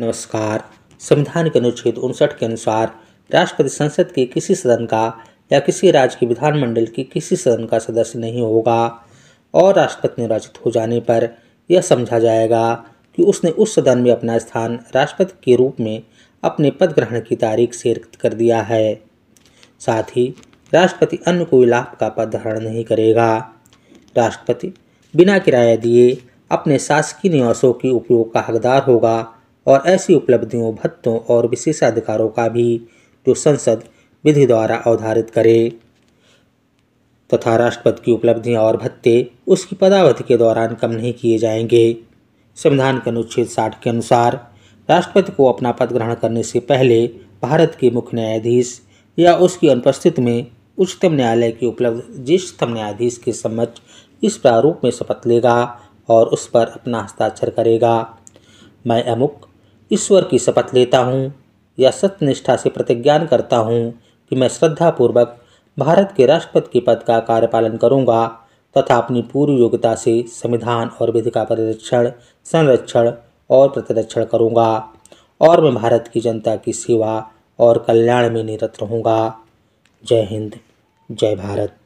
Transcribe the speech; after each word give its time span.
नमस्कार। 0.00 0.64
संविधान 1.00 1.48
के 1.48 1.58
अनुच्छेद 1.58 1.96
उनसठ 1.98 2.38
के 2.38 2.46
अनुसार 2.46 2.92
राष्ट्रपति 3.30 3.68
संसद 3.68 4.12
के 4.12 4.24
किसी 4.24 4.54
सदन 4.54 4.86
का 4.86 5.24
या 5.52 5.60
किसी 5.60 5.90
राज्य 5.90 6.16
के 6.20 6.26
विधानमंडल 6.26 6.86
के 6.86 7.02
किसी 7.02 7.36
सदन 7.36 7.66
का 7.66 7.78
सदस्य 7.78 8.18
नहीं 8.18 8.40
होगा 8.40 9.04
और 9.54 9.74
राष्ट्रपति 9.74 10.22
निर्वाचित 10.22 10.66
हो 10.66 10.70
जाने 10.70 11.00
पर 11.00 11.28
यह 11.70 11.80
समझा 11.80 12.18
जाएगा 12.18 12.74
कि 13.16 13.22
उसने 13.22 13.50
उस 13.50 13.74
सदन 13.74 13.98
में 13.98 14.10
अपना 14.12 14.38
स्थान 14.38 14.78
राष्ट्रपति 14.94 15.34
के 15.44 15.56
रूप 15.56 15.80
में 15.80 16.02
अपने 16.42 16.70
पद 16.70 16.92
ग्रहण 16.92 17.20
की 17.20 17.36
तारीख 17.36 17.74
से 17.74 17.92
रिक्त 17.92 18.14
कर 18.14 18.34
दिया 18.34 18.62
है। 18.62 18.94
साथ 19.80 20.02
ही 20.02 20.34
राष्ट्रपति 20.74 21.18
अन्य 21.26 21.44
कोई 21.44 21.66
लाभ 21.66 21.96
का 22.00 22.08
पद 22.08 22.34
धारण 22.34 22.60
नहीं 22.60 22.84
करेगा। 22.84 23.54
राष्ट्रपति 24.16 24.72
बिना 25.16 25.38
किराया 25.38 25.76
दिए 25.76 26.24
अपने 26.50 26.78
शासकीय 26.78 27.32
निवासों 27.32 27.72
के 27.72 27.90
उपयोग 27.90 28.32
का 28.34 28.44
हकदार 28.48 28.82
होगा। 28.82 29.36
और 29.70 29.82
ऐसी 29.86 30.14
उपलब्धियों, 30.14 30.74
भत्तों 30.74 31.18
और 31.18 31.46
विशेषाधिकारों 31.46 32.28
का 32.28 32.48
भी 32.48 32.88
जो 33.26 33.34
संसद 33.34 33.84
विधि 34.24 34.46
द्वारा 34.46 34.76
अवधारित 34.76 35.30
करे। 35.30 35.72
तथा 37.34 37.56
राष्ट्रपति 37.56 38.02
की 38.04 38.12
उपलब्धियाँ 38.12 38.62
और 38.62 38.76
भत्ते 38.76 39.30
उसकी 39.46 39.76
पदावधि 39.76 40.24
के 40.24 40.36
दौरान 40.36 40.74
कम 40.74 40.90
नहीं 40.90 41.12
किए 41.12 41.38
जाएँगे। 41.38 41.96
संविधान 42.56 42.98
के 42.98 43.10
अनुच्छेद 43.10 43.46
साठ 43.46 43.82
के 43.82 43.90
अनुसार 43.90 44.50
राष्ट्रपति 44.90 45.32
को 45.32 45.52
अपना 45.52 45.72
पद 45.72 45.92
ग्रहण 45.92 46.14
करने 46.14 46.42
से 46.42 46.60
पहले 46.60 47.06
भारत 47.42 47.76
के 47.80 47.90
मुख्य 47.90 48.16
न्यायाधीश 48.16 48.80
या 49.18 49.34
उसकी 49.36 49.68
अनुपस्थिति 49.68 50.22
में 50.22 50.46
उच्चतम 50.78 51.12
न्यायालय 51.12 51.52
की 51.52 51.66
उपलब्ध 51.66 52.24
ज्येष्ठतम 52.24 52.72
न्यायाधीश 52.72 53.18
के 53.18 53.32
समक्ष 53.32 53.80
इस 54.22 54.36
प्रारूप 54.36 54.80
में 54.84 54.90
शपथ 54.90 55.26
लेगा 55.26 55.80
और 56.08 56.26
उस 56.26 56.48
पर 56.48 56.66
अपना 56.66 57.02
हस्ताक्षर 57.02 57.50
करेगा। 57.50 58.18
मैं 58.86 59.02
अमुक 59.04 59.49
ईश्वर 59.92 60.24
की 60.24 60.38
शपथ 60.38 60.74
लेता 60.74 60.98
हूँ 60.98 61.32
या 61.78 61.90
सत्यनिष्ठा 61.90 62.56
से 62.56 62.70
प्रतिज्ञान 62.70 63.26
करता 63.26 63.56
हूँ 63.56 63.90
कि 64.30 64.36
मैं 64.36 64.48
श्रद्धापूर्वक 64.48 65.36
भारत 65.78 66.12
के 66.16 66.26
राष्ट्रपति 66.26 66.70
के 66.72 66.80
पद 66.80 67.02
का 67.02 67.18
कार्यपालन 67.20 67.76
करूँगा 67.76 68.26
तथा 68.76 68.96
अपनी 68.96 69.22
पूरी 69.22 69.56
योग्यता 69.56 69.94
से 69.94 70.22
संविधान 70.28 70.88
और 71.00 71.10
विधि 71.10 71.30
का 71.30 71.44
परिरक्षण, 71.44 72.10
संरक्षण 72.44 73.12
और 73.50 73.68
प्रतिरक्षण 73.68 74.24
करूँगा 74.24 74.70
और 75.40 75.60
मैं 75.60 75.74
भारत 75.74 76.10
की 76.12 76.20
जनता 76.20 76.56
की 76.56 76.72
सेवा 76.72 77.30
और 77.58 77.84
कल्याण 77.88 78.30
में 78.30 78.42
निरत 78.44 78.82
रहूँगा। 78.82 79.36
जय 80.04 80.22
हिंद, 80.22 80.58
जय 81.10 81.36
भारत। 81.36 81.79